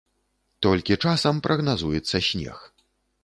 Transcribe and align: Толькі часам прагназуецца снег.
Толькі 0.65 0.97
часам 1.03 1.43
прагназуецца 1.47 2.17
снег. 2.31 2.57